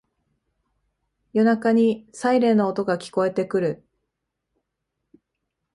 [1.33, 3.85] 夜中にサイレンの音が聞こえてくる